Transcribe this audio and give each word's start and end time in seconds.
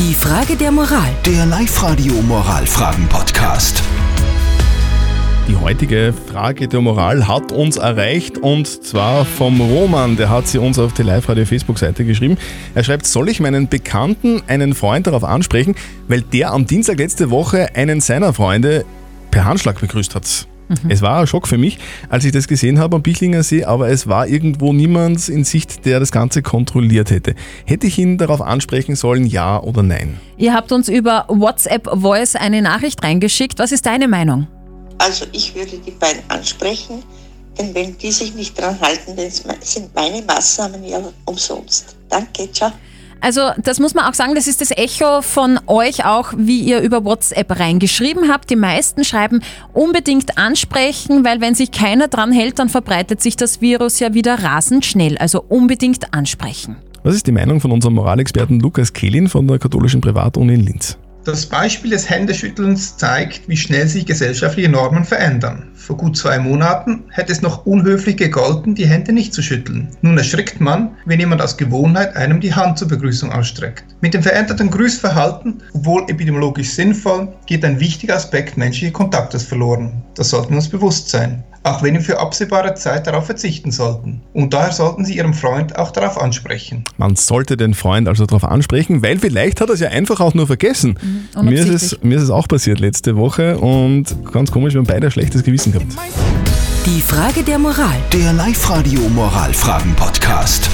Die 0.00 0.14
Frage 0.14 0.56
der 0.56 0.72
Moral. 0.72 1.10
Der 1.26 1.44
Live-Radio 1.44 2.14
Moralfragen-Podcast. 2.22 3.82
Die 5.46 5.54
heutige 5.54 6.14
Frage 6.26 6.68
der 6.68 6.80
Moral 6.80 7.28
hat 7.28 7.52
uns 7.52 7.76
erreicht 7.76 8.38
und 8.38 8.66
zwar 8.66 9.26
vom 9.26 9.60
Roman, 9.60 10.16
der 10.16 10.30
hat 10.30 10.48
sie 10.48 10.56
uns 10.56 10.78
auf 10.78 10.94
die 10.94 11.02
Live-Radio-Facebook-Seite 11.02 12.06
geschrieben. 12.06 12.38
Er 12.74 12.82
schreibt, 12.82 13.04
soll 13.04 13.28
ich 13.28 13.40
meinen 13.40 13.68
Bekannten, 13.68 14.40
einen 14.46 14.72
Freund 14.72 15.06
darauf 15.06 15.22
ansprechen, 15.22 15.74
weil 16.08 16.22
der 16.22 16.54
am 16.54 16.64
Dienstag 16.64 16.96
letzte 16.96 17.28
Woche 17.28 17.76
einen 17.76 18.00
seiner 18.00 18.32
Freunde 18.32 18.86
per 19.30 19.44
Handschlag 19.44 19.80
begrüßt 19.80 20.14
hat. 20.14 20.46
Es 20.88 21.02
war 21.02 21.20
ein 21.20 21.26
Schock 21.26 21.48
für 21.48 21.58
mich, 21.58 21.78
als 22.08 22.24
ich 22.24 22.32
das 22.32 22.48
gesehen 22.48 22.78
habe 22.78 22.96
am 22.96 23.02
Bichlinger 23.02 23.42
See, 23.42 23.64
aber 23.64 23.88
es 23.88 24.06
war 24.06 24.26
irgendwo 24.26 24.72
niemand 24.72 25.28
in 25.28 25.44
Sicht, 25.44 25.84
der 25.84 26.00
das 26.00 26.12
Ganze 26.12 26.42
kontrolliert 26.42 27.10
hätte. 27.10 27.34
Hätte 27.64 27.86
ich 27.86 27.98
ihn 27.98 28.18
darauf 28.18 28.40
ansprechen 28.40 28.94
sollen, 28.94 29.26
ja 29.26 29.60
oder 29.60 29.82
nein? 29.82 30.20
Ihr 30.36 30.54
habt 30.54 30.72
uns 30.72 30.88
über 30.88 31.24
WhatsApp 31.28 31.88
Voice 31.92 32.36
eine 32.36 32.62
Nachricht 32.62 33.02
reingeschickt. 33.02 33.58
Was 33.58 33.72
ist 33.72 33.86
deine 33.86 34.08
Meinung? 34.08 34.46
Also 34.98 35.24
ich 35.32 35.54
würde 35.54 35.78
die 35.78 35.92
beiden 35.92 36.22
ansprechen, 36.28 37.02
denn 37.58 37.74
wenn 37.74 37.96
die 37.98 38.12
sich 38.12 38.34
nicht 38.34 38.58
dran 38.60 38.78
halten, 38.80 39.16
dann 39.16 39.30
sind 39.60 39.94
meine 39.94 40.22
Maßnahmen 40.22 40.84
ja 40.84 41.00
umsonst. 41.24 41.96
Danke, 42.08 42.50
ciao. 42.52 42.70
Also 43.20 43.50
das 43.62 43.78
muss 43.80 43.94
man 43.94 44.06
auch 44.06 44.14
sagen, 44.14 44.34
das 44.34 44.46
ist 44.46 44.60
das 44.60 44.70
Echo 44.70 45.22
von 45.22 45.58
euch 45.66 46.04
auch, 46.04 46.32
wie 46.36 46.60
ihr 46.60 46.80
über 46.80 47.04
WhatsApp 47.04 47.58
reingeschrieben 47.58 48.30
habt. 48.30 48.50
Die 48.50 48.56
meisten 48.56 49.04
schreiben 49.04 49.40
unbedingt 49.72 50.38
ansprechen, 50.38 51.24
weil 51.24 51.40
wenn 51.40 51.54
sich 51.54 51.70
keiner 51.70 52.08
dran 52.08 52.32
hält, 52.32 52.58
dann 52.58 52.68
verbreitet 52.68 53.20
sich 53.20 53.36
das 53.36 53.60
Virus 53.60 54.00
ja 54.00 54.14
wieder 54.14 54.42
rasend 54.42 54.84
schnell. 54.84 55.18
Also 55.18 55.44
unbedingt 55.48 56.14
ansprechen. 56.14 56.76
Was 57.02 57.14
ist 57.14 57.26
die 57.26 57.32
Meinung 57.32 57.60
von 57.60 57.72
unserem 57.72 57.94
Moralexperten 57.94 58.60
Lukas 58.60 58.92
Kehlin 58.92 59.28
von 59.28 59.48
der 59.48 59.58
katholischen 59.58 60.00
Privatuni 60.00 60.54
in 60.54 60.60
Linz? 60.60 60.98
Das 61.24 61.44
Beispiel 61.44 61.90
des 61.90 62.08
Händeschüttelns 62.08 62.96
zeigt, 62.96 63.46
wie 63.46 63.56
schnell 63.56 63.86
sich 63.86 64.06
gesellschaftliche 64.06 64.70
Normen 64.70 65.04
verändern. 65.04 65.68
Vor 65.74 65.98
gut 65.98 66.16
zwei 66.16 66.38
Monaten 66.38 67.04
hätte 67.10 67.30
es 67.30 67.42
noch 67.42 67.66
unhöflich 67.66 68.16
gegolten, 68.16 68.74
die 68.74 68.86
Hände 68.86 69.12
nicht 69.12 69.34
zu 69.34 69.42
schütteln. 69.42 69.88
Nun 70.00 70.16
erschrickt 70.16 70.62
man, 70.62 70.96
wenn 71.04 71.20
jemand 71.20 71.42
aus 71.42 71.58
Gewohnheit 71.58 72.16
einem 72.16 72.40
die 72.40 72.54
Hand 72.54 72.78
zur 72.78 72.88
Begrüßung 72.88 73.32
ausstreckt. 73.32 73.84
Mit 74.00 74.14
dem 74.14 74.22
veränderten 74.22 74.70
Grüßverhalten, 74.70 75.62
obwohl 75.74 76.04
epidemiologisch 76.08 76.70
sinnvoll, 76.70 77.28
geht 77.44 77.66
ein 77.66 77.80
wichtiger 77.80 78.16
Aspekt 78.16 78.56
menschlichen 78.56 78.94
Kontaktes 78.94 79.42
verloren. 79.42 80.02
Das 80.14 80.30
sollten 80.30 80.50
wir 80.50 80.56
uns 80.56 80.68
bewusst 80.68 81.10
sein 81.10 81.44
auch 81.62 81.82
wenn 81.82 81.94
wir 81.94 82.00
für 82.00 82.18
absehbare 82.18 82.74
Zeit 82.74 83.06
darauf 83.06 83.26
verzichten 83.26 83.70
sollten. 83.70 84.22
Und 84.32 84.54
daher 84.54 84.72
sollten 84.72 85.04
Sie 85.04 85.16
Ihrem 85.16 85.34
Freund 85.34 85.76
auch 85.76 85.90
darauf 85.90 86.20
ansprechen. 86.20 86.84
Man 86.96 87.16
sollte 87.16 87.56
den 87.56 87.74
Freund 87.74 88.08
also 88.08 88.24
darauf 88.26 88.44
ansprechen, 88.44 89.02
weil 89.02 89.18
vielleicht 89.18 89.60
hat 89.60 89.68
er 89.68 89.74
es 89.74 89.80
ja 89.80 89.88
einfach 89.88 90.20
auch 90.20 90.34
nur 90.34 90.46
vergessen. 90.46 90.98
Mhm, 91.36 91.44
mir, 91.44 91.60
ist 91.60 91.68
es, 91.68 92.02
mir 92.02 92.16
ist 92.16 92.24
es 92.24 92.30
auch 92.30 92.48
passiert 92.48 92.80
letzte 92.80 93.16
Woche 93.16 93.58
und 93.58 94.32
ganz 94.32 94.50
komisch, 94.50 94.74
wir 94.74 94.80
haben 94.80 94.86
beide 94.86 95.08
ein 95.08 95.10
schlechtes 95.10 95.42
Gewissen 95.42 95.72
gehabt. 95.72 95.92
Die 96.86 97.00
Frage 97.02 97.42
der 97.42 97.58
Moral. 97.58 97.96
Der 98.12 98.32
Live-Radio 98.32 99.00
Moralfragen-Podcast. 99.10 100.70